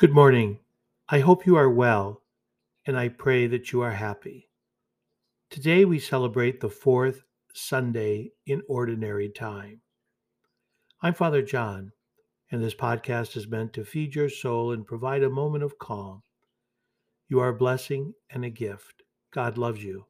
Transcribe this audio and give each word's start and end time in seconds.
Good 0.00 0.14
morning. 0.14 0.60
I 1.10 1.18
hope 1.18 1.44
you 1.44 1.56
are 1.56 1.68
well, 1.68 2.22
and 2.86 2.98
I 2.98 3.10
pray 3.10 3.46
that 3.48 3.70
you 3.70 3.82
are 3.82 3.90
happy. 3.90 4.48
Today 5.50 5.84
we 5.84 5.98
celebrate 5.98 6.58
the 6.58 6.70
fourth 6.70 7.20
Sunday 7.52 8.30
in 8.46 8.62
Ordinary 8.66 9.28
Time. 9.28 9.82
I'm 11.02 11.12
Father 11.12 11.42
John, 11.42 11.92
and 12.50 12.64
this 12.64 12.74
podcast 12.74 13.36
is 13.36 13.46
meant 13.46 13.74
to 13.74 13.84
feed 13.84 14.14
your 14.14 14.30
soul 14.30 14.72
and 14.72 14.86
provide 14.86 15.22
a 15.22 15.28
moment 15.28 15.64
of 15.64 15.78
calm. 15.78 16.22
You 17.28 17.40
are 17.40 17.50
a 17.50 17.54
blessing 17.54 18.14
and 18.30 18.42
a 18.42 18.48
gift. 18.48 19.02
God 19.34 19.58
loves 19.58 19.84
you. 19.84 20.06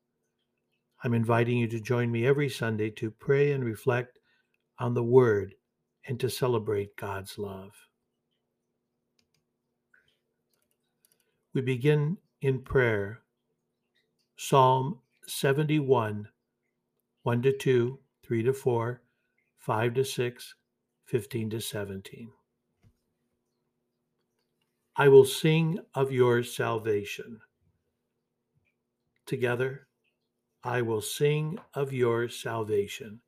I'm 1.03 1.15
inviting 1.15 1.59
you 1.59 1.67
to 1.67 1.81
join 1.81 2.13
me 2.13 2.25
every 2.25 2.49
Sunday 2.49 2.91
to 2.91 3.11
pray 3.11 3.51
and 3.51 3.65
reflect 3.65 4.21
on 4.79 4.95
the 4.95 5.03
Word 5.03 5.57
and 6.07 6.21
to 6.21 6.31
celebrate 6.31 6.95
God's 6.95 7.39
love. 7.39 7.73
We 11.53 11.63
begin 11.63 12.19
in 12.41 12.61
prayer. 12.61 13.23
Psalm 14.37 15.01
71, 15.27 16.29
1 17.25 17.43
to 17.43 17.53
2, 17.53 17.99
3 18.23 18.43
to 18.45 18.53
4, 18.53 19.03
5 19.59 19.95
to 19.95 20.05
6, 20.05 20.55
15 21.07 21.51
to 21.51 21.61
17. 21.61 22.31
I 24.95 25.09
will 25.09 25.25
sing 25.25 25.81
of 25.93 26.13
your 26.13 26.45
salvation. 26.45 27.41
Together, 29.27 29.89
I 30.63 30.83
will 30.83 31.03
sing 31.03 31.59
of 31.75 31.93
your 31.93 32.29
salvation. 32.29 33.23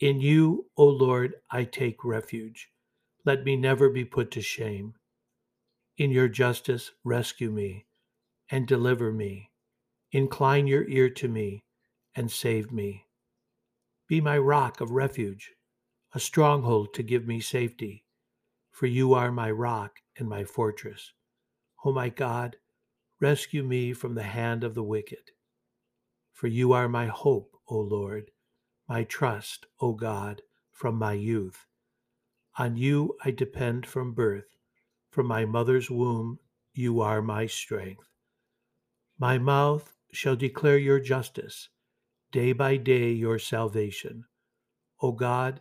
In 0.00 0.20
you, 0.20 0.66
O 0.76 0.84
Lord, 0.84 1.34
I 1.48 1.62
take 1.62 2.04
refuge. 2.04 2.70
Let 3.24 3.44
me 3.44 3.54
never 3.54 3.88
be 3.88 4.04
put 4.04 4.32
to 4.32 4.42
shame. 4.42 4.94
In 5.96 6.10
your 6.10 6.28
justice, 6.28 6.90
rescue 7.04 7.50
me 7.50 7.86
and 8.50 8.66
deliver 8.66 9.12
me. 9.12 9.50
Incline 10.10 10.66
your 10.66 10.88
ear 10.88 11.08
to 11.10 11.28
me 11.28 11.64
and 12.14 12.30
save 12.30 12.72
me. 12.72 13.06
Be 14.08 14.20
my 14.20 14.36
rock 14.38 14.80
of 14.80 14.90
refuge, 14.90 15.52
a 16.12 16.20
stronghold 16.20 16.94
to 16.94 17.02
give 17.02 17.26
me 17.26 17.40
safety. 17.40 18.04
For 18.70 18.86
you 18.86 19.14
are 19.14 19.30
my 19.30 19.50
rock 19.50 20.00
and 20.18 20.28
my 20.28 20.44
fortress. 20.44 21.12
O 21.84 21.92
my 21.92 22.08
God, 22.08 22.56
rescue 23.20 23.62
me 23.62 23.92
from 23.92 24.14
the 24.14 24.24
hand 24.24 24.64
of 24.64 24.74
the 24.74 24.82
wicked. 24.82 25.30
For 26.32 26.48
you 26.48 26.72
are 26.72 26.88
my 26.88 27.06
hope, 27.06 27.52
O 27.68 27.78
Lord, 27.78 28.32
my 28.88 29.04
trust, 29.04 29.66
O 29.80 29.92
God, 29.92 30.42
from 30.72 30.96
my 30.96 31.12
youth. 31.12 31.66
On 32.58 32.76
you 32.76 33.16
I 33.24 33.30
depend 33.30 33.86
from 33.86 34.12
birth. 34.12 34.53
From 35.14 35.28
my 35.28 35.44
mother's 35.44 35.88
womb, 35.88 36.40
you 36.72 37.00
are 37.00 37.22
my 37.22 37.46
strength. 37.46 38.08
My 39.16 39.38
mouth 39.38 39.94
shall 40.10 40.34
declare 40.34 40.76
your 40.76 40.98
justice, 40.98 41.68
day 42.32 42.52
by 42.52 42.78
day 42.78 43.12
your 43.12 43.38
salvation. 43.38 44.24
O 45.00 45.12
God, 45.12 45.60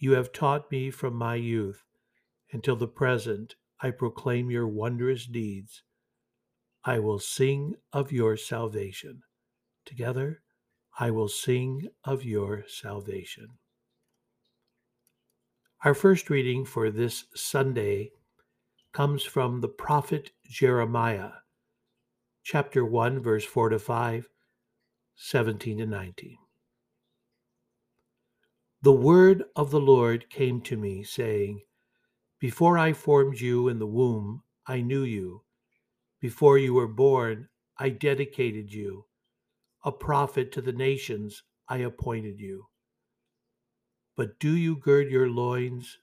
you 0.00 0.14
have 0.14 0.32
taught 0.32 0.72
me 0.72 0.90
from 0.90 1.14
my 1.14 1.36
youth 1.36 1.84
until 2.50 2.74
the 2.74 2.88
present, 2.88 3.54
I 3.80 3.92
proclaim 3.92 4.50
your 4.50 4.66
wondrous 4.66 5.24
deeds. 5.26 5.84
I 6.82 6.98
will 6.98 7.20
sing 7.20 7.76
of 7.92 8.10
your 8.10 8.36
salvation. 8.36 9.22
Together, 9.86 10.42
I 10.98 11.12
will 11.12 11.28
sing 11.28 11.90
of 12.02 12.24
your 12.24 12.64
salvation. 12.66 13.50
Our 15.84 15.94
first 15.94 16.28
reading 16.28 16.64
for 16.64 16.90
this 16.90 17.26
Sunday 17.36 18.10
comes 18.94 19.24
from 19.24 19.60
the 19.60 19.68
prophet 19.68 20.30
Jeremiah, 20.48 21.30
chapter 22.44 22.84
1, 22.84 23.20
verse 23.20 23.44
4 23.44 23.70
to 23.70 23.78
5, 23.80 24.28
17 25.16 25.78
to 25.78 25.86
19. 25.86 26.36
The 28.82 28.92
word 28.92 29.42
of 29.56 29.72
the 29.72 29.80
Lord 29.80 30.30
came 30.30 30.60
to 30.60 30.76
me, 30.76 31.02
saying, 31.02 31.62
Before 32.38 32.78
I 32.78 32.92
formed 32.92 33.40
you 33.40 33.66
in 33.66 33.80
the 33.80 33.86
womb, 33.86 34.44
I 34.64 34.80
knew 34.80 35.02
you. 35.02 35.42
Before 36.20 36.56
you 36.56 36.74
were 36.74 36.86
born, 36.86 37.48
I 37.76 37.88
dedicated 37.88 38.72
you. 38.72 39.06
A 39.84 39.90
prophet 39.90 40.52
to 40.52 40.62
the 40.62 40.72
nations, 40.72 41.42
I 41.68 41.78
appointed 41.78 42.38
you. 42.38 42.66
But 44.16 44.38
do 44.38 44.54
you 44.56 44.76
gird 44.76 45.10
your 45.10 45.28
loins? 45.28 45.98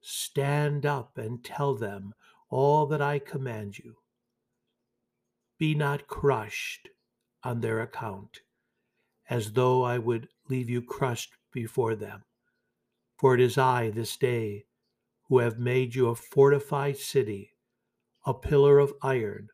Stand 0.00 0.86
up 0.86 1.18
and 1.18 1.44
tell 1.44 1.74
them 1.74 2.14
all 2.50 2.86
that 2.86 3.00
I 3.00 3.18
command 3.18 3.78
you. 3.78 3.96
Be 5.58 5.74
not 5.74 6.08
crushed 6.08 6.88
on 7.42 7.60
their 7.60 7.80
account, 7.80 8.40
as 9.28 9.52
though 9.52 9.82
I 9.82 9.98
would 9.98 10.28
leave 10.48 10.68
you 10.68 10.82
crushed 10.82 11.34
before 11.52 11.94
them. 11.94 12.24
For 13.16 13.34
it 13.34 13.40
is 13.40 13.56
I 13.56 13.90
this 13.90 14.16
day 14.16 14.64
who 15.28 15.38
have 15.38 15.58
made 15.58 15.94
you 15.94 16.08
a 16.08 16.14
fortified 16.14 16.96
city, 16.96 17.54
a 18.26 18.34
pillar 18.34 18.78
of 18.78 18.94
iron, 19.02 19.48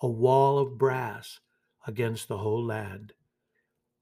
a 0.00 0.08
wall 0.08 0.58
of 0.58 0.78
brass 0.78 1.40
against 1.86 2.28
the 2.28 2.38
whole 2.38 2.64
land, 2.64 3.12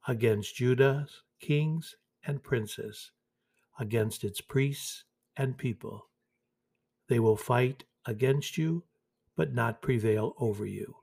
against 0.06 0.56
Judah's 0.56 1.22
kings 1.40 1.96
and 2.26 2.42
princes, 2.42 3.10
against 3.78 4.24
its 4.24 4.40
priests 4.40 5.04
and 5.36 5.56
people. 5.56 6.08
They 7.08 7.18
will 7.20 7.36
fight 7.36 7.84
against 8.06 8.58
you, 8.58 8.84
but 9.36 9.54
not 9.54 9.82
prevail 9.82 10.34
over 10.38 10.66
you. 10.66 10.96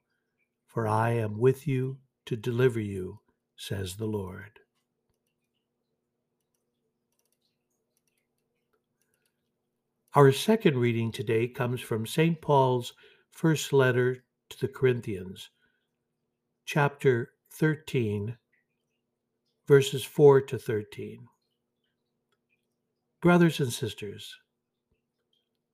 For 0.68 0.88
I 0.88 1.12
am 1.12 1.38
with 1.38 1.68
you 1.68 1.98
to 2.26 2.36
deliver 2.36 2.80
you, 2.80 3.20
says 3.56 3.96
the 3.96 4.06
Lord. 4.06 4.60
Our 10.14 10.32
second 10.32 10.78
reading 10.78 11.12
today 11.12 11.48
comes 11.48 11.80
from 11.80 12.06
St. 12.06 12.42
Paul's 12.42 12.94
first 13.32 13.72
letter 13.72 14.24
to 14.50 14.60
the 14.60 14.68
Corinthians, 14.68 15.50
chapter 16.66 17.32
13, 17.54 18.38
verses 19.68 20.04
4 20.04 20.42
to 20.42 20.58
13. 20.58 21.28
Brothers 23.22 23.60
and 23.62 23.72
sisters, 23.72 24.36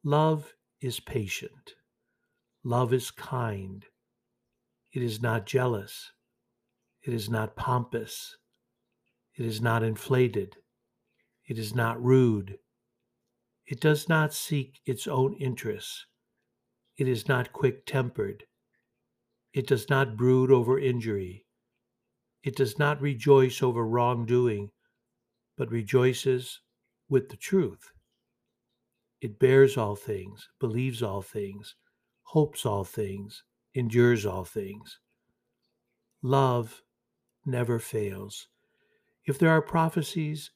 love 0.03 0.53
is 0.81 0.99
patient, 0.99 1.73
love 2.63 2.93
is 2.93 3.11
kind, 3.11 3.85
it 4.93 5.01
is 5.01 5.21
not 5.21 5.45
jealous, 5.45 6.11
it 7.03 7.13
is 7.13 7.29
not 7.29 7.55
pompous, 7.55 8.37
it 9.35 9.45
is 9.45 9.61
not 9.61 9.83
inflated, 9.83 10.55
it 11.45 11.57
is 11.57 11.73
not 11.73 12.01
rude, 12.03 12.57
it 13.65 13.79
does 13.79 14.07
not 14.07 14.33
seek 14.33 14.79
its 14.85 15.07
own 15.07 15.33
interests, 15.35 16.05
it 16.97 17.07
is 17.07 17.27
not 17.27 17.53
quick 17.53 17.85
tempered, 17.85 18.43
it 19.53 19.65
does 19.67 19.89
not 19.89 20.15
brood 20.15 20.51
over 20.51 20.77
injury, 20.79 21.45
it 22.43 22.55
does 22.55 22.77
not 22.77 23.01
rejoice 23.01 23.63
over 23.63 23.85
wrongdoing, 23.85 24.69
but 25.57 25.71
rejoices 25.71 26.61
with 27.09 27.29
the 27.29 27.37
truth. 27.37 27.91
It 29.19 29.39
bears 29.39 29.77
all 29.77 29.95
things, 29.95 30.49
believes 30.59 31.01
all 31.01 31.21
things, 31.21 31.75
hopes 32.23 32.65
all 32.65 32.83
things, 32.83 33.43
endures 33.73 34.25
all 34.25 34.43
things. 34.43 34.99
Love 36.21 36.83
never 37.45 37.79
fails. 37.79 38.47
If 39.25 39.39
there 39.39 39.49
are 39.49 39.61
prophecies, 39.61 40.51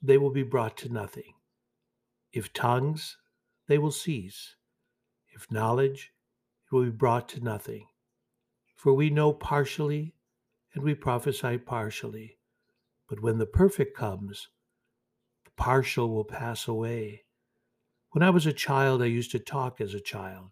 they 0.00 0.18
will 0.18 0.30
be 0.30 0.42
brought 0.42 0.76
to 0.78 0.92
nothing. 0.92 1.34
If 2.32 2.52
tongues, 2.52 3.16
they 3.66 3.78
will 3.78 3.90
cease. 3.90 4.54
If 5.30 5.50
knowledge, 5.50 6.12
it 6.66 6.74
will 6.74 6.84
be 6.84 6.90
brought 6.90 7.28
to 7.30 7.40
nothing. 7.40 7.86
For 8.76 8.92
we 8.92 9.10
know 9.10 9.32
partially 9.32 10.14
and 10.74 10.84
we 10.84 10.94
prophesy 10.94 11.58
partially. 11.58 12.38
But 13.08 13.20
when 13.20 13.38
the 13.38 13.46
perfect 13.46 13.96
comes, 13.96 14.48
the 15.44 15.50
partial 15.56 16.10
will 16.10 16.24
pass 16.24 16.68
away. 16.68 17.24
When 18.10 18.22
I 18.22 18.30
was 18.30 18.46
a 18.46 18.52
child, 18.52 19.02
I 19.02 19.06
used 19.06 19.30
to 19.32 19.38
talk 19.38 19.80
as 19.80 19.92
a 19.92 20.00
child, 20.00 20.50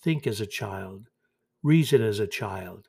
think 0.00 0.26
as 0.26 0.40
a 0.40 0.46
child, 0.46 1.08
reason 1.62 2.00
as 2.00 2.20
a 2.20 2.28
child. 2.28 2.88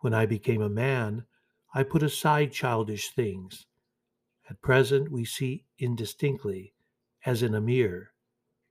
When 0.00 0.12
I 0.12 0.26
became 0.26 0.60
a 0.60 0.68
man, 0.68 1.24
I 1.72 1.84
put 1.84 2.02
aside 2.02 2.52
childish 2.52 3.10
things. 3.10 3.66
At 4.50 4.60
present, 4.60 5.12
we 5.12 5.24
see 5.24 5.66
indistinctly, 5.78 6.74
as 7.24 7.42
in 7.42 7.54
a 7.54 7.60
mirror, 7.60 8.12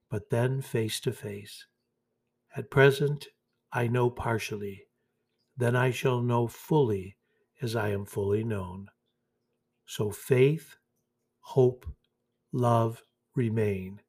but 0.10 0.30
then 0.31 0.62
face 0.62 1.00
to 1.02 1.14
face. 1.14 1.66
At 2.56 2.69
present, 2.69 3.28
I 3.72 3.88
know 3.88 4.10
partially. 4.10 4.88
Then 5.56 5.75
I 5.75 5.92
shall 5.92 6.22
know 6.22 6.48
fully 6.48 7.18
as 7.62 7.75
I 7.75 7.90
am 7.90 8.06
fully 8.06 8.44
known. 8.44 8.90
So 9.86 10.12
faith, 10.12 10.75
hope, 11.40 11.86
love 12.52 13.04
remain. 13.36 14.02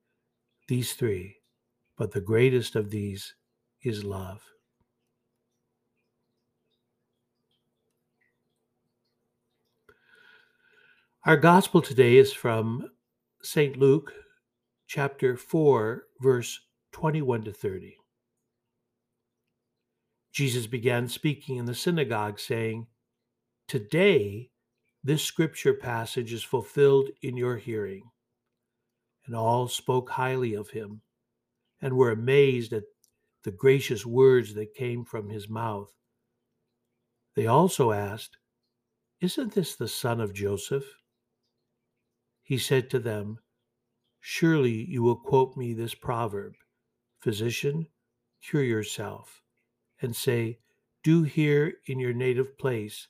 These 0.69 0.93
three, 0.93 1.37
but 1.97 2.13
the 2.13 2.21
greatest 2.21 2.77
of 2.77 2.91
these 2.91 3.35
is 3.83 4.05
love. 4.05 4.43
Our 11.25 11.39
gospel 11.39 11.81
today 11.81 12.19
is 12.19 12.35
from 12.35 12.91
St. 13.43 13.79
Luke 13.79 14.13
chapter 14.87 15.39
4, 15.39 16.03
verse 16.21 16.61
21 16.93 17.45
to 17.45 17.53
30. 17.53 17.97
Jesus 20.33 20.67
began 20.67 21.09
speaking 21.09 21.57
in 21.57 21.65
the 21.65 21.75
synagogue, 21.75 22.39
saying, 22.39 22.89
Today 23.67 24.51
this 25.03 25.23
scripture 25.23 25.73
passage 25.73 26.33
is 26.33 26.43
fulfilled 26.43 27.09
in 27.23 27.39
your 27.39 27.57
hearing. 27.57 28.11
And 29.29 29.37
all 29.37 29.69
spoke 29.69 30.09
highly 30.09 30.55
of 30.55 30.71
him 30.71 31.03
and 31.83 31.99
were 31.99 32.11
amazed 32.11 32.73
at 32.73 32.85
the 33.45 33.51
gracious 33.51 34.07
words 34.07 34.55
that 34.55 34.73
came 34.75 35.05
from 35.05 35.29
his 35.29 35.51
mouth. 35.51 35.93
They 37.37 37.47
also 37.47 37.93
asked, 37.93 38.39
Isn't 39.21 39.53
this 39.53 39.77
the 39.77 39.87
son 39.87 40.23
of 40.23 40.33
Joseph? 40.33 40.87
He 42.43 42.57
said 42.57 42.89
to 42.89 42.99
them, 42.99 43.41
Surely 44.19 44.87
you 44.87 45.03
will 45.03 45.17
quote 45.17 45.59
me 45.59 45.75
this 45.75 45.95
proverb 45.95 46.55
Physician, 47.21 47.89
cure 48.43 48.65
yourself, 48.65 49.43
and 50.01 50.17
say, 50.17 50.59
Do 51.03 51.25
here 51.25 51.75
in 51.87 52.01
your 52.01 52.15
native 52.15 52.57
place 52.57 53.09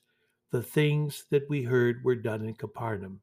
the 0.50 0.64
things 0.64 1.26
that 1.30 1.48
we 1.48 1.62
heard 1.62 2.02
were 2.02 2.16
done 2.16 2.44
in 2.44 2.54
Capernaum. 2.54 3.20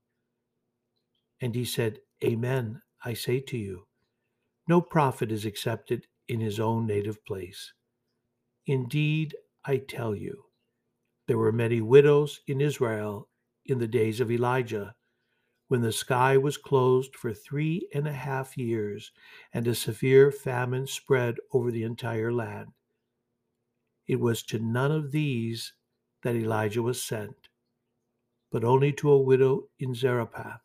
And 1.41 1.53
he 1.53 1.65
said, 1.65 1.99
Amen, 2.23 2.81
I 3.03 3.13
say 3.13 3.39
to 3.41 3.57
you, 3.57 3.87
no 4.67 4.81
prophet 4.81 5.31
is 5.31 5.45
accepted 5.45 6.07
in 6.27 6.39
his 6.39 6.59
own 6.59 6.87
native 6.87 7.23
place. 7.25 7.73
Indeed, 8.65 9.35
I 9.63 9.77
tell 9.77 10.15
you, 10.15 10.45
there 11.27 11.37
were 11.37 11.51
many 11.51 11.81
widows 11.81 12.41
in 12.47 12.61
Israel 12.61 13.29
in 13.65 13.79
the 13.79 13.87
days 13.87 14.19
of 14.19 14.31
Elijah, 14.31 14.95
when 15.67 15.81
the 15.81 15.91
sky 15.91 16.37
was 16.37 16.57
closed 16.57 17.15
for 17.15 17.33
three 17.33 17.87
and 17.93 18.07
a 18.07 18.13
half 18.13 18.57
years 18.57 19.11
and 19.53 19.67
a 19.67 19.73
severe 19.73 20.31
famine 20.31 20.85
spread 20.85 21.35
over 21.51 21.71
the 21.71 21.83
entire 21.83 22.31
land. 22.31 22.69
It 24.07 24.19
was 24.19 24.43
to 24.43 24.59
none 24.59 24.91
of 24.91 25.11
these 25.11 25.73
that 26.21 26.35
Elijah 26.35 26.83
was 26.83 27.01
sent, 27.01 27.49
but 28.51 28.63
only 28.63 28.93
to 28.93 29.09
a 29.09 29.21
widow 29.21 29.69
in 29.79 29.95
Zarephath 29.95 30.61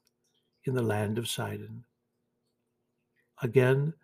in 0.64 0.74
the 0.74 0.82
land 0.82 1.16
of 1.16 1.28
Sidon. 1.28 1.84
Again, 3.42 3.94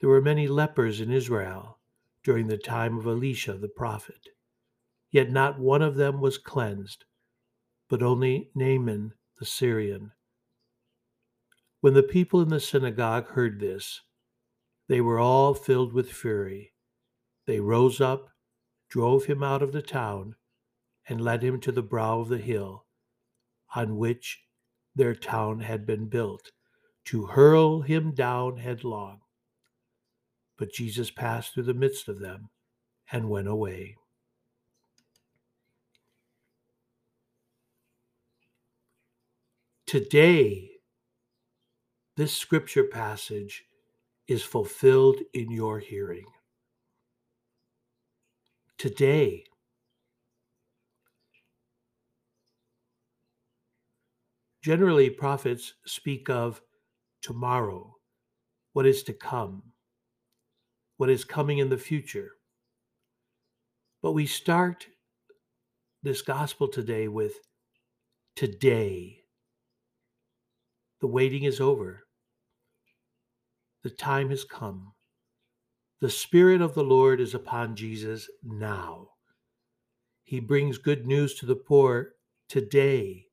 there 0.00 0.10
were 0.10 0.20
many 0.20 0.48
lepers 0.48 1.00
in 1.00 1.10
Israel 1.10 1.78
during 2.24 2.48
the 2.48 2.58
time 2.58 2.98
of 2.98 3.06
Elisha 3.06 3.54
the 3.54 3.68
prophet, 3.68 4.28
yet 5.10 5.30
not 5.30 5.58
one 5.58 5.82
of 5.82 5.96
them 5.96 6.20
was 6.20 6.38
cleansed, 6.38 7.04
but 7.88 8.02
only 8.02 8.50
Naaman 8.54 9.14
the 9.38 9.44
Syrian. 9.44 10.12
When 11.80 11.94
the 11.94 12.02
people 12.02 12.40
in 12.40 12.48
the 12.48 12.60
synagogue 12.60 13.28
heard 13.28 13.60
this, 13.60 14.00
they 14.88 15.00
were 15.00 15.18
all 15.18 15.54
filled 15.54 15.92
with 15.92 16.12
fury. 16.12 16.74
They 17.46 17.60
rose 17.60 18.00
up, 18.00 18.30
drove 18.88 19.24
him 19.24 19.42
out 19.42 19.62
of 19.62 19.72
the 19.72 19.82
town, 19.82 20.36
and 21.08 21.20
led 21.20 21.42
him 21.42 21.60
to 21.60 21.72
the 21.72 21.82
brow 21.82 22.20
of 22.20 22.28
the 22.28 22.38
hill 22.38 22.86
on 23.74 23.96
which 23.96 24.42
their 24.94 25.14
town 25.14 25.60
had 25.60 25.86
been 25.86 26.08
built, 26.08 26.52
to 27.06 27.26
hurl 27.26 27.80
him 27.80 28.12
down 28.12 28.56
headlong. 28.56 29.20
But 30.58 30.72
Jesus 30.72 31.10
passed 31.10 31.54
through 31.54 31.64
the 31.64 31.74
midst 31.74 32.08
of 32.08 32.20
them 32.20 32.50
and 33.10 33.28
went 33.28 33.48
away. 33.48 33.96
Today, 39.86 40.70
this 42.16 42.36
scripture 42.36 42.84
passage 42.84 43.64
is 44.28 44.42
fulfilled 44.42 45.18
in 45.34 45.50
your 45.50 45.80
hearing. 45.80 46.24
Today, 48.78 49.44
Generally, 54.62 55.10
prophets 55.10 55.74
speak 55.86 56.30
of 56.30 56.62
tomorrow, 57.22 57.96
what 58.72 58.86
is 58.86 59.02
to 59.04 59.12
come, 59.12 59.62
what 60.96 61.08
is 61.08 61.24
coming 61.24 61.58
in 61.58 61.68
the 61.68 61.78
future. 61.78 62.32
But 64.02 64.12
we 64.12 64.26
start 64.26 64.86
this 66.02 66.22
gospel 66.22 66.68
today 66.68 67.08
with 67.08 67.34
today. 68.34 69.18
The 71.00 71.06
waiting 71.06 71.44
is 71.44 71.60
over. 71.60 72.04
The 73.84 73.90
time 73.90 74.30
has 74.30 74.44
come. 74.44 74.92
The 76.00 76.10
Spirit 76.10 76.60
of 76.60 76.74
the 76.74 76.84
Lord 76.84 77.20
is 77.20 77.34
upon 77.34 77.76
Jesus 77.76 78.28
now. 78.42 79.08
He 80.24 80.40
brings 80.40 80.78
good 80.78 81.06
news 81.06 81.34
to 81.36 81.46
the 81.46 81.56
poor 81.56 82.14
today 82.48 83.26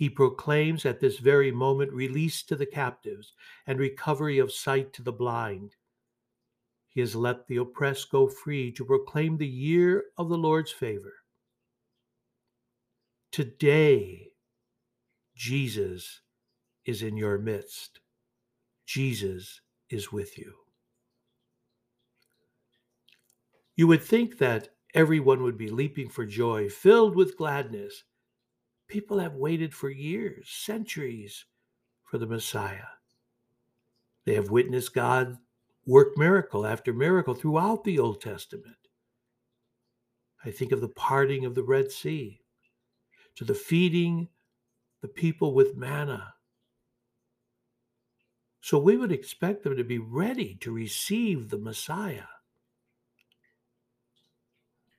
he 0.00 0.08
proclaims 0.08 0.86
at 0.86 0.98
this 0.98 1.18
very 1.18 1.52
moment 1.52 1.92
release 1.92 2.42
to 2.42 2.56
the 2.56 2.64
captives 2.64 3.34
and 3.66 3.78
recovery 3.78 4.38
of 4.38 4.50
sight 4.50 4.94
to 4.94 5.02
the 5.02 5.12
blind. 5.12 5.76
He 6.88 7.00
has 7.00 7.14
let 7.14 7.46
the 7.46 7.58
oppressed 7.58 8.10
go 8.10 8.26
free 8.26 8.72
to 8.72 8.84
proclaim 8.86 9.36
the 9.36 9.46
year 9.46 10.04
of 10.16 10.30
the 10.30 10.38
Lord's 10.38 10.72
favor. 10.72 11.16
Today, 13.30 14.28
Jesus 15.36 16.22
is 16.86 17.02
in 17.02 17.18
your 17.18 17.36
midst. 17.36 18.00
Jesus 18.86 19.60
is 19.90 20.10
with 20.10 20.38
you. 20.38 20.54
You 23.76 23.86
would 23.86 24.02
think 24.02 24.38
that 24.38 24.70
everyone 24.94 25.42
would 25.42 25.58
be 25.58 25.68
leaping 25.68 26.08
for 26.08 26.24
joy, 26.24 26.70
filled 26.70 27.14
with 27.14 27.36
gladness, 27.36 28.04
People 28.90 29.20
have 29.20 29.34
waited 29.36 29.72
for 29.72 29.88
years, 29.88 30.48
centuries 30.48 31.44
for 32.02 32.18
the 32.18 32.26
Messiah. 32.26 32.90
They 34.26 34.34
have 34.34 34.50
witnessed 34.50 34.92
God 34.92 35.38
work 35.86 36.18
miracle 36.18 36.66
after 36.66 36.92
miracle 36.92 37.34
throughout 37.34 37.84
the 37.84 38.00
Old 38.00 38.20
Testament. 38.20 38.88
I 40.44 40.50
think 40.50 40.72
of 40.72 40.80
the 40.80 40.88
parting 40.88 41.44
of 41.44 41.54
the 41.54 41.62
Red 41.62 41.92
Sea, 41.92 42.40
to 43.36 43.44
the 43.44 43.54
feeding 43.54 44.26
the 45.02 45.08
people 45.08 45.54
with 45.54 45.76
manna. 45.76 46.34
So 48.60 48.76
we 48.76 48.96
would 48.96 49.12
expect 49.12 49.62
them 49.62 49.76
to 49.76 49.84
be 49.84 49.98
ready 49.98 50.56
to 50.62 50.72
receive 50.72 51.48
the 51.48 51.58
Messiah. 51.58 52.26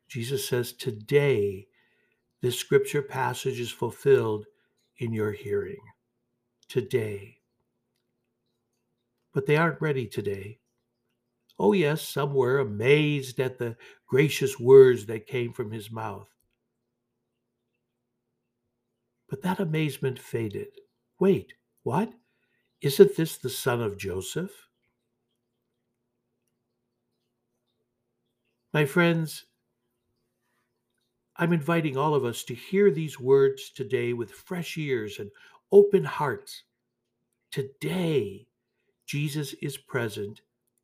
Jesus 0.08 0.48
says, 0.48 0.72
Today 0.72 1.68
this 2.42 2.58
scripture 2.58 3.02
passage 3.02 3.60
is 3.60 3.72
fulfilled 3.72 4.46
in 4.98 5.14
your 5.14 5.32
hearing 5.32 5.82
today. 6.68 7.38
But 9.34 9.46
they 9.46 9.58
aren't 9.58 9.82
ready 9.82 10.08
today. 10.08 10.60
Oh, 11.60 11.74
yes, 11.74 12.02
some 12.02 12.34
were 12.34 12.60
amazed 12.60 13.40
at 13.40 13.60
the 13.60 13.78
gracious 14.08 14.60
words 14.60 15.06
that 15.06 15.28
came 15.28 15.54
from 15.54 15.72
his 15.72 15.92
mouth. 15.92 16.28
But 19.30 19.44
that 19.44 19.60
amazement 19.60 20.20
faded. 20.20 20.70
Wait, 21.20 21.54
what? 21.84 22.12
Isn't 22.82 23.16
this 23.16 23.38
the 23.38 23.50
son 23.50 23.82
of 23.82 23.98
Joseph? 23.98 24.68
My 28.74 28.86
friends, 28.86 29.46
I'm 31.42 31.54
inviting 31.54 31.98
all 31.98 32.14
of 32.14 32.24
us 32.24 32.44
to 32.44 32.54
hear 32.54 32.92
these 32.92 33.20
words 33.20 33.72
today 33.72 34.14
with 34.14 34.30
fresh 34.30 34.78
ears 34.78 35.18
and 35.18 35.32
open 35.72 36.04
hearts. 36.04 36.66
Today, 37.50 38.46
Jesus 39.08 39.54
is 39.54 39.76
present 39.76 40.42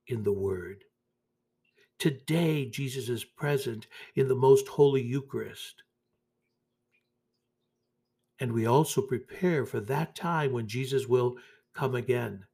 in 0.08 0.24
the 0.24 0.32
Word. 0.32 0.84
Today, 2.00 2.66
Jesus 2.66 3.08
is 3.08 3.24
present 3.24 3.86
in 4.16 4.28
the 4.28 4.36
most 4.36 4.68
holy 4.68 5.04
Eucharist. 5.04 5.84
And 8.40 8.52
we 8.52 8.66
also 8.66 9.04
prepare 9.04 9.64
for 9.64 9.80
that 9.82 10.16
time 10.16 10.54
when 10.54 10.68
Jesus 10.68 11.06
will 11.06 11.36
come 11.76 11.94
again. 11.94 12.46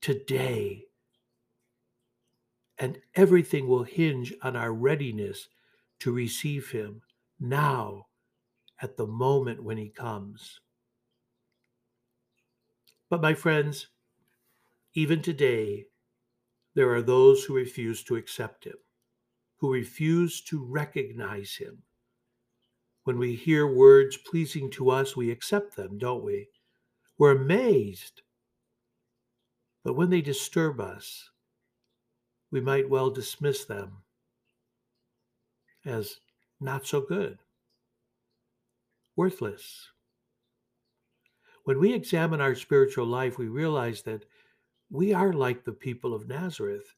Today. 0.00 0.86
And 2.76 2.98
everything 3.14 3.68
will 3.68 3.84
hinge 3.84 4.34
on 4.42 4.56
our 4.56 4.72
readiness 4.72 5.46
to 6.04 6.12
receive 6.12 6.70
him 6.70 7.00
now 7.40 8.04
at 8.82 8.98
the 8.98 9.06
moment 9.06 9.64
when 9.64 9.78
he 9.78 9.88
comes. 9.88 10.60
But, 13.08 13.22
my 13.22 13.32
friends, 13.32 13.88
even 14.92 15.22
today, 15.22 15.86
there 16.74 16.92
are 16.94 17.00
those 17.00 17.44
who 17.44 17.54
refuse 17.54 18.04
to 18.04 18.16
accept 18.16 18.64
him, 18.64 18.76
who 19.56 19.72
refuse 19.72 20.42
to 20.42 20.62
recognize 20.62 21.54
him. 21.54 21.84
When 23.04 23.16
we 23.16 23.34
hear 23.34 23.66
words 23.66 24.18
pleasing 24.18 24.70
to 24.72 24.90
us, 24.90 25.16
we 25.16 25.30
accept 25.30 25.74
them, 25.74 25.96
don't 25.96 26.22
we? 26.22 26.48
We're 27.16 27.34
amazed. 27.40 28.20
But 29.82 29.94
when 29.94 30.10
they 30.10 30.20
disturb 30.20 30.80
us, 30.80 31.30
we 32.50 32.60
might 32.60 32.90
well 32.90 33.08
dismiss 33.08 33.64
them 33.64 34.03
as 35.84 36.16
not 36.60 36.86
so 36.86 37.00
good, 37.00 37.38
worthless. 39.16 39.88
When 41.64 41.78
we 41.78 41.94
examine 41.94 42.40
our 42.40 42.54
spiritual 42.54 43.06
life, 43.06 43.38
we 43.38 43.48
realize 43.48 44.02
that 44.02 44.24
we 44.90 45.12
are 45.14 45.32
like 45.32 45.64
the 45.64 45.72
people 45.72 46.14
of 46.14 46.28
Nazareth 46.28 46.94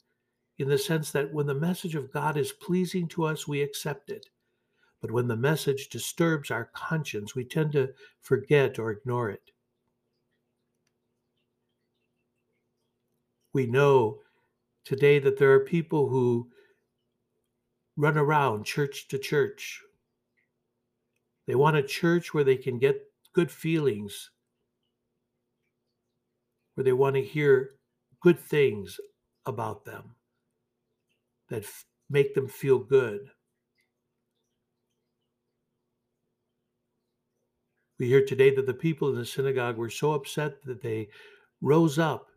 in 0.59 0.69
the 0.69 0.78
sense 0.78 1.11
that 1.11 1.33
when 1.33 1.47
the 1.47 1.55
message 1.55 1.95
of 1.95 2.12
God 2.12 2.37
is 2.37 2.52
pleasing 2.52 3.07
to 3.09 3.25
us, 3.25 3.47
we 3.47 3.62
accept 3.62 4.11
it. 4.11 4.26
But 5.00 5.11
when 5.11 5.28
the 5.28 5.37
message 5.37 5.88
disturbs 5.88 6.50
our 6.50 6.71
conscience, 6.75 7.35
we 7.35 7.45
tend 7.45 7.73
to 7.73 7.90
forget 8.23 8.78
or 8.78 8.90
ignore 8.90 9.31
it. 9.31 9.52
We 13.52 13.66
know 13.66 14.21
today 14.85 15.19
that 15.19 15.38
there 15.38 15.52
are 15.52 15.61
people 15.61 16.09
who 16.09 16.50
run 17.97 18.19
around 18.19 18.65
church 18.65 19.09
to 19.09 19.19
church. 19.19 19.83
They 21.47 21.55
want 21.55 21.76
a 21.76 21.83
church 21.83 22.35
where 22.35 22.45
they 22.45 22.57
can 22.57 22.79
get 22.79 23.00
good 23.33 23.50
feelings, 23.50 24.31
where 26.75 26.85
they 26.85 26.93
want 26.93 27.17
to 27.17 27.23
hear 27.23 27.71
good 28.21 28.38
things 28.38 28.99
about 29.47 29.85
them 29.85 30.15
that 31.49 31.62
f- 31.62 31.85
make 32.11 32.35
them 32.35 32.49
feel 32.49 32.79
good. 32.79 33.31
We 37.99 38.09
hear 38.09 38.26
today 38.26 38.55
that 38.55 38.67
the 38.67 38.75
people 38.75 39.09
in 39.09 39.15
the 39.15 39.25
synagogue 39.25 39.76
were 39.76 39.88
so 39.88 40.12
upset 40.12 40.62
that 40.65 40.83
they 40.83 41.09
rose 41.62 41.99
up, 41.99 42.29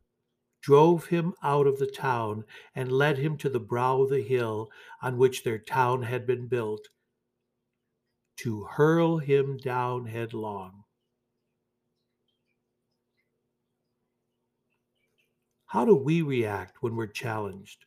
drove 0.62 1.08
him 1.08 1.34
out 1.42 1.68
of 1.68 1.80
the 1.80 1.88
town, 1.88 2.44
and 2.76 2.92
led 2.92 3.18
him 3.18 3.38
to 3.38 3.50
the 3.50 3.60
brow 3.60 4.02
of 4.02 4.10
the 4.10 4.22
hill 4.22 4.70
on 5.02 5.18
which 5.18 5.44
their 5.44 5.58
town 5.58 6.04
had 6.04 6.28
been 6.28 6.48
built 6.48 6.90
to 8.38 8.64
hurl 8.64 9.18
him 9.18 9.58
down 9.58 10.06
headlong. 10.06 10.84
How 15.66 15.86
do 15.86 15.96
we 15.96 16.22
react 16.22 16.82
when 16.82 16.96
we're 16.96 17.08
challenged? 17.08 17.86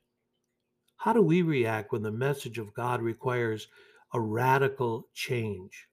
How 0.98 1.12
do 1.12 1.20
we 1.20 1.42
react 1.42 1.90
when 1.90 2.02
the 2.02 2.12
message 2.12 2.58
of 2.58 2.74
God 2.74 3.02
requires 3.02 3.66
a 4.14 4.20
radical 4.20 5.08
change? 5.14 5.88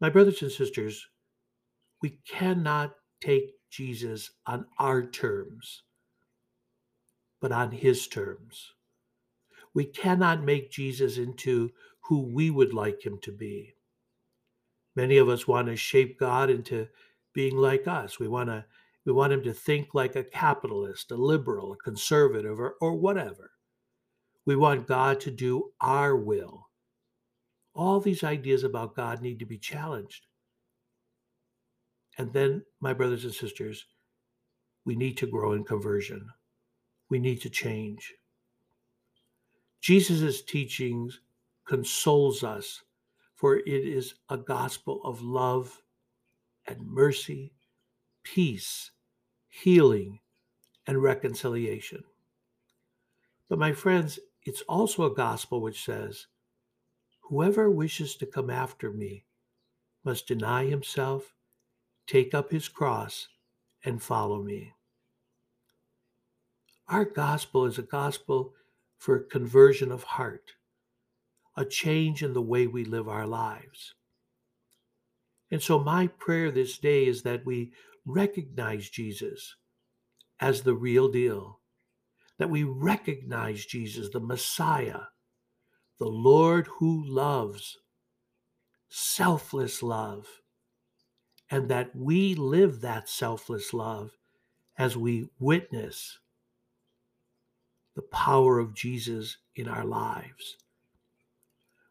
My 0.00 0.08
brothers 0.08 0.42
and 0.42 0.50
sisters, 0.50 1.06
we 2.02 2.18
cannot 2.28 2.94
take 3.20 3.52
Jesus 3.74 4.30
on 4.46 4.66
our 4.78 5.04
terms, 5.04 5.82
but 7.40 7.50
on 7.50 7.72
his 7.72 8.06
terms. 8.06 8.72
We 9.74 9.84
cannot 9.84 10.44
make 10.44 10.70
Jesus 10.70 11.18
into 11.18 11.72
who 12.02 12.20
we 12.20 12.50
would 12.50 12.72
like 12.72 13.04
him 13.04 13.18
to 13.22 13.32
be. 13.32 13.74
Many 14.94 15.16
of 15.16 15.28
us 15.28 15.48
want 15.48 15.66
to 15.66 15.76
shape 15.76 16.20
God 16.20 16.50
into 16.50 16.86
being 17.32 17.56
like 17.56 17.88
us. 17.88 18.20
We 18.20 18.28
want 18.28 18.48
to 18.48 18.64
we 19.04 19.12
want 19.12 19.32
him 19.32 19.42
to 19.42 19.52
think 19.52 19.92
like 19.92 20.16
a 20.16 20.24
capitalist, 20.24 21.10
a 21.10 21.16
liberal, 21.16 21.72
a 21.72 21.76
conservative, 21.76 22.58
or, 22.58 22.76
or 22.80 22.94
whatever. 22.94 23.50
We 24.46 24.56
want 24.56 24.86
God 24.86 25.20
to 25.20 25.30
do 25.30 25.72
our 25.80 26.16
will. 26.16 26.68
All 27.74 28.00
these 28.00 28.24
ideas 28.24 28.62
about 28.62 28.94
God 28.94 29.20
need 29.20 29.40
to 29.40 29.46
be 29.46 29.58
challenged. 29.58 30.26
And 32.18 32.32
then, 32.32 32.64
my 32.80 32.92
brothers 32.92 33.24
and 33.24 33.34
sisters, 33.34 33.86
we 34.84 34.94
need 34.94 35.16
to 35.18 35.26
grow 35.26 35.52
in 35.52 35.64
conversion. 35.64 36.28
We 37.10 37.18
need 37.18 37.40
to 37.42 37.50
change. 37.50 38.14
Jesus' 39.80 40.42
teachings 40.42 41.20
consoles 41.66 42.44
us, 42.44 42.82
for 43.34 43.56
it 43.56 43.66
is 43.66 44.14
a 44.28 44.36
gospel 44.36 45.00
of 45.04 45.22
love 45.22 45.82
and 46.66 46.80
mercy, 46.86 47.52
peace, 48.22 48.90
healing, 49.48 50.20
and 50.86 51.02
reconciliation. 51.02 52.02
But, 53.48 53.58
my 53.58 53.72
friends, 53.72 54.18
it's 54.44 54.62
also 54.62 55.04
a 55.04 55.14
gospel 55.14 55.60
which 55.60 55.84
says, 55.84 56.26
Whoever 57.28 57.70
wishes 57.70 58.16
to 58.16 58.26
come 58.26 58.50
after 58.50 58.90
me 58.90 59.24
must 60.04 60.26
deny 60.26 60.66
himself, 60.66 61.34
take 62.06 62.34
up 62.34 62.50
his 62.50 62.68
cross, 62.68 63.28
and 63.84 64.02
follow 64.02 64.42
me. 64.42 64.72
Our 66.88 67.04
gospel 67.04 67.64
is 67.66 67.78
a 67.78 67.82
gospel 67.82 68.54
for 68.98 69.18
conversion 69.20 69.92
of 69.92 70.02
heart, 70.02 70.52
a 71.56 71.64
change 71.64 72.22
in 72.22 72.32
the 72.32 72.42
way 72.42 72.66
we 72.66 72.84
live 72.84 73.08
our 73.08 73.26
lives. 73.26 73.94
And 75.50 75.62
so, 75.62 75.78
my 75.78 76.06
prayer 76.06 76.50
this 76.50 76.78
day 76.78 77.06
is 77.06 77.22
that 77.22 77.44
we 77.46 77.72
recognize 78.06 78.88
Jesus 78.90 79.56
as 80.40 80.62
the 80.62 80.74
real 80.74 81.08
deal, 81.08 81.60
that 82.38 82.50
we 82.50 82.64
recognize 82.64 83.64
Jesus, 83.64 84.10
the 84.10 84.20
Messiah, 84.20 85.00
the 85.98 86.08
Lord 86.08 86.66
who 86.78 87.04
loves, 87.06 87.78
selfless 88.88 89.82
love, 89.82 90.26
and 91.50 91.68
that 91.68 91.94
we 91.94 92.34
live 92.34 92.80
that 92.80 93.08
selfless 93.08 93.72
love 93.72 94.12
as 94.78 94.96
we 94.96 95.28
witness 95.38 96.18
the 97.94 98.02
power 98.02 98.58
of 98.58 98.74
Jesus 98.74 99.36
in 99.54 99.68
our 99.68 99.84
lives. 99.84 100.56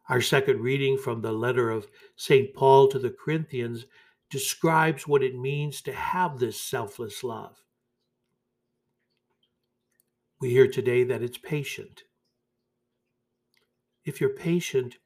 Our 0.08 0.20
second 0.20 0.60
reading 0.60 0.98
from 0.98 1.22
the 1.22 1.32
letter 1.32 1.70
of 1.70 1.86
St. 2.16 2.52
Paul 2.54 2.88
to 2.88 2.98
the 2.98 3.10
Corinthians 3.10 3.86
describes 4.28 5.08
what 5.08 5.22
it 5.22 5.38
means 5.38 5.80
to 5.82 5.92
have 5.92 6.38
this 6.38 6.60
selfless 6.60 7.24
love. 7.24 7.56
We 10.40 10.50
hear 10.50 10.68
today 10.68 11.04
that 11.04 11.22
it's 11.22 11.38
patient. 11.38 12.02
If 14.04 14.20
you're 14.20 14.30
patient, 14.30 14.96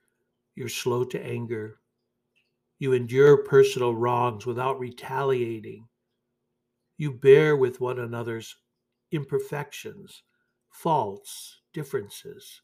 you're 0.57 0.69
slow 0.69 1.05
to 1.05 1.25
anger. 1.25 1.79
You 2.79 2.93
endure 2.93 3.39
personal 3.39 3.95
wrongs 3.95 4.47
without 4.47 4.79
retaliating. 4.79 5.89
You 6.97 7.13
bear 7.13 7.57
with 7.57 7.81
one 7.81 7.99
another's 7.99 8.57
imperfections, 9.11 10.23
faults, 10.71 11.61
differences. 11.73 12.63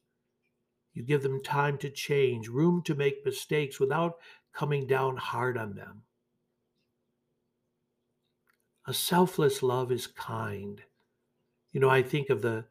You 0.92 1.02
give 1.02 1.23
them 1.23 1.42
time 1.42 1.78
to 1.78 1.90
change, 1.90 2.49
room 2.49 2.83
to 2.83 2.94
make 2.94 3.25
mistakes 3.25 3.80
without 3.80 4.14
coming 4.52 4.87
down 4.87 5.16
hard 5.16 5.59
on 5.59 5.75
them. 5.75 6.02
A 8.87 8.94
selfless 8.94 9.62
love 9.62 9.90
is 9.90 10.06
kind. 10.06 10.83
You 11.73 11.80
know, 11.80 11.88
I 11.88 12.02
think 12.02 12.30
of 12.30 12.42
the 12.42 12.66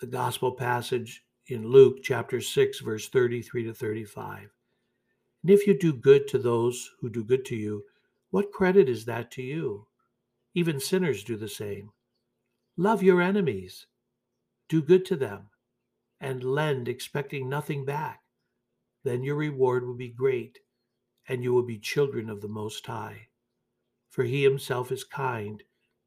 the 0.00 0.06
gospel 0.06 0.52
passage 0.52 1.24
in 1.48 1.66
Luke 1.66 1.98
chapter 2.04 2.40
6 2.40 2.80
verse 2.80 3.08
33 3.08 3.64
to 3.64 3.74
35. 3.74 4.50
And 5.42 5.50
if 5.50 5.66
you 5.66 5.78
do 5.78 5.92
good 5.92 6.26
to 6.28 6.38
those 6.38 6.90
who 7.00 7.08
do 7.08 7.24
good 7.24 7.44
to 7.46 7.56
you, 7.56 7.84
what 8.30 8.52
credit 8.52 8.88
is 8.88 9.04
that 9.04 9.30
to 9.32 9.42
you? 9.42 9.86
Even 10.54 10.80
sinners 10.80 11.24
do 11.24 11.36
the 11.36 11.48
same. 11.48 11.90
Love 12.76 13.02
your 13.02 13.20
enemies. 13.20 13.86
Do 14.68 14.82
good 14.82 15.04
to 15.06 15.16
them 15.16 15.50
and 16.20 16.42
lend 16.42 16.88
expecting 16.88 17.48
nothing 17.48 17.84
back. 17.84 18.20
Then 19.04 19.22
your 19.22 19.36
reward 19.36 19.86
will 19.86 19.96
be 19.96 20.08
great, 20.08 20.58
and 21.28 21.42
you 21.42 21.52
will 21.52 21.62
be 21.62 21.78
children 21.78 22.28
of 22.28 22.40
the 22.40 22.48
Most 22.48 22.86
High. 22.86 23.28
For 24.10 24.24
he 24.24 24.42
himself 24.42 24.90
is 24.90 25.04
kind 25.04 25.62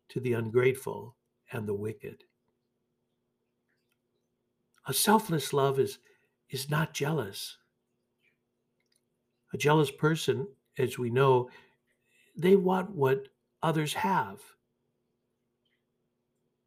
to 0.09 0.19
the 0.19 0.33
ungrateful 0.33 1.15
and 1.51 1.67
the 1.67 1.73
wicked. 1.73 2.25
A 4.87 4.93
selfless 4.93 5.53
love 5.53 5.79
is, 5.79 5.99
is 6.49 6.69
not 6.69 6.93
jealous. 6.93 7.57
A 9.53 9.57
jealous 9.57 9.91
person, 9.91 10.47
as 10.77 10.97
we 10.97 11.09
know, 11.09 11.49
they 12.37 12.55
want 12.55 12.91
what 12.91 13.27
others 13.61 13.93
have. 13.93 14.39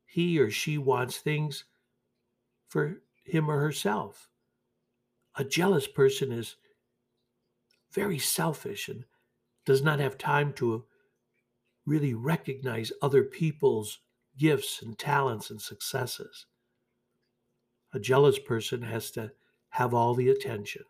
He 0.06 0.38
or 0.38 0.50
she 0.50 0.78
wants 0.78 1.18
things 1.18 1.64
for 2.68 3.00
him 3.24 3.50
or 3.50 3.60
herself. 3.60 4.28
A 5.36 5.44
jealous 5.44 5.88
person 5.88 6.30
is 6.30 6.56
very 7.92 8.18
selfish 8.18 8.88
and 8.88 9.04
does 9.64 9.82
not 9.82 9.98
have 9.98 10.18
time 10.18 10.52
to 10.54 10.84
really 11.86 12.14
recognize 12.14 12.92
other 13.02 13.24
people's 13.24 14.00
gifts 14.38 14.82
and 14.82 14.98
talents 14.98 15.50
and 15.50 15.60
successes. 15.60 16.46
A 17.92 17.98
jealous 17.98 18.38
person 18.38 18.82
has 18.82 19.10
to 19.12 19.32
have 19.70 19.94
all 19.94 20.14
the 20.14 20.28
attention. 20.28 20.82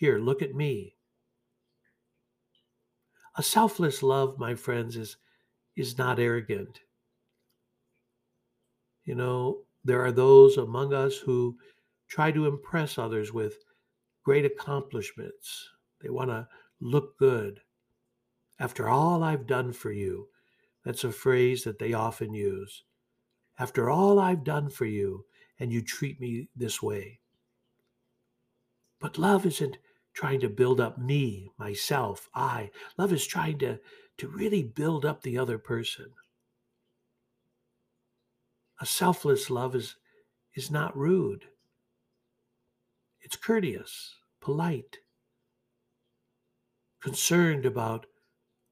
Here, 0.00 0.18
look 0.18 0.40
at 0.40 0.54
me. 0.54 0.94
A 3.36 3.42
selfless 3.42 4.02
love, 4.02 4.38
my 4.38 4.54
friends, 4.54 4.96
is, 4.96 5.18
is 5.76 5.98
not 5.98 6.18
arrogant. 6.18 6.80
You 9.04 9.14
know, 9.14 9.58
there 9.84 10.02
are 10.02 10.10
those 10.10 10.56
among 10.56 10.94
us 10.94 11.18
who 11.18 11.58
try 12.08 12.32
to 12.32 12.46
impress 12.46 12.96
others 12.96 13.30
with 13.34 13.58
great 14.24 14.46
accomplishments. 14.46 15.68
They 16.00 16.08
want 16.08 16.30
to 16.30 16.48
look 16.80 17.18
good. 17.18 17.60
After 18.58 18.88
all 18.88 19.22
I've 19.22 19.46
done 19.46 19.70
for 19.70 19.92
you, 19.92 20.28
that's 20.82 21.04
a 21.04 21.12
phrase 21.12 21.62
that 21.64 21.78
they 21.78 21.92
often 21.92 22.32
use. 22.32 22.84
After 23.58 23.90
all 23.90 24.18
I've 24.18 24.44
done 24.44 24.70
for 24.70 24.86
you, 24.86 25.26
and 25.58 25.70
you 25.70 25.82
treat 25.82 26.18
me 26.22 26.48
this 26.56 26.80
way. 26.80 27.20
But 28.98 29.18
love 29.18 29.44
isn't 29.44 29.76
trying 30.20 30.40
to 30.40 30.50
build 30.50 30.82
up 30.82 30.98
me, 30.98 31.50
myself, 31.58 32.28
I. 32.34 32.70
Love 32.98 33.10
is 33.10 33.26
trying 33.26 33.58
to, 33.60 33.78
to 34.18 34.28
really 34.28 34.62
build 34.62 35.06
up 35.06 35.22
the 35.22 35.38
other 35.38 35.56
person. 35.56 36.10
A 38.82 38.84
selfless 38.84 39.48
love 39.48 39.74
is, 39.74 39.96
is 40.54 40.70
not 40.70 40.94
rude. 40.94 41.46
It's 43.22 43.34
courteous, 43.34 44.14
polite, 44.42 44.98
concerned 47.02 47.64
about 47.64 48.04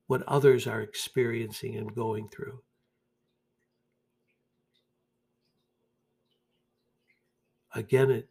what 0.06 0.22
others 0.24 0.66
are 0.66 0.82
experiencing 0.82 1.76
and 1.76 1.94
going 1.94 2.28
through. 2.28 2.60
Again, 7.74 8.10
it, 8.10 8.28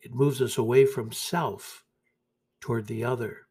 it 0.00 0.14
moves 0.14 0.40
us 0.40 0.56
away 0.56 0.86
from 0.86 1.10
self 1.10 1.82
toward 2.60 2.86
the 2.86 3.04
other. 3.04 3.46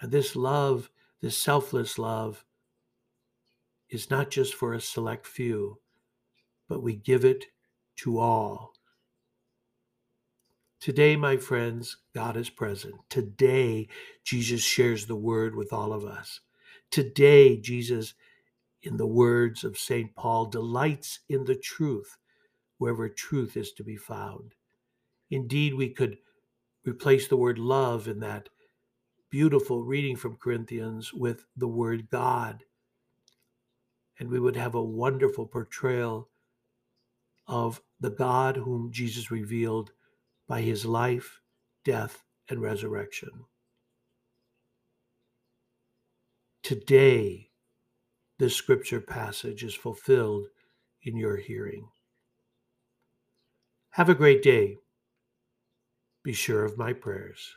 And 0.00 0.10
this 0.10 0.36
love, 0.36 0.90
this 1.20 1.36
selfless 1.36 1.98
love, 1.98 2.44
is 3.88 4.10
not 4.10 4.30
just 4.30 4.54
for 4.54 4.72
a 4.72 4.80
select 4.80 5.26
few, 5.26 5.78
but 6.68 6.82
we 6.82 6.96
give 6.96 7.24
it 7.24 7.46
to 7.96 8.18
all. 8.18 8.72
Today, 10.80 11.16
my 11.16 11.36
friends, 11.36 11.96
God 12.14 12.36
is 12.36 12.50
present. 12.50 12.94
Today, 13.08 13.88
Jesus 14.22 14.62
shares 14.62 15.06
the 15.06 15.16
word 15.16 15.54
with 15.54 15.72
all 15.72 15.92
of 15.92 16.04
us. 16.04 16.40
Today, 16.90 17.56
Jesus, 17.56 18.14
in 18.82 18.98
the 18.98 19.06
words 19.06 19.64
of 19.64 19.78
St. 19.78 20.14
Paul, 20.14 20.46
delights 20.46 21.20
in 21.28 21.44
the 21.44 21.54
truth 21.54 22.18
wherever 22.76 23.08
truth 23.08 23.56
is 23.56 23.72
to 23.72 23.82
be 23.82 23.96
found. 23.96 24.54
Indeed, 25.30 25.74
we 25.74 25.88
could 25.88 26.18
replace 26.84 27.28
the 27.28 27.36
word 27.36 27.58
love 27.58 28.08
in 28.08 28.20
that 28.20 28.48
beautiful 29.30 29.82
reading 29.82 30.16
from 30.16 30.36
Corinthians 30.36 31.12
with 31.12 31.44
the 31.56 31.68
word 31.68 32.08
God. 32.10 32.62
And 34.18 34.28
we 34.28 34.38
would 34.38 34.56
have 34.56 34.74
a 34.74 34.82
wonderful 34.82 35.46
portrayal 35.46 36.28
of 37.46 37.80
the 38.00 38.10
God 38.10 38.56
whom 38.56 38.92
Jesus 38.92 39.30
revealed 39.30 39.90
by 40.46 40.60
his 40.60 40.84
life, 40.84 41.40
death, 41.84 42.22
and 42.48 42.60
resurrection. 42.60 43.30
Today, 46.62 47.50
this 48.38 48.56
scripture 48.56 49.00
passage 49.00 49.62
is 49.64 49.74
fulfilled 49.74 50.46
in 51.02 51.16
your 51.16 51.36
hearing. 51.36 51.88
Have 53.90 54.08
a 54.08 54.14
great 54.14 54.42
day. 54.42 54.76
Be 56.24 56.32
sure 56.32 56.64
of 56.64 56.76
my 56.78 56.92
prayers. 56.92 57.56